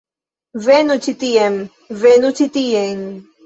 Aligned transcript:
Venu 0.67 0.95
ĉi 1.03 1.13
tien. 1.25 1.61
Venu 2.07 2.35
ĉi 2.41 2.51
tien. 2.61 3.09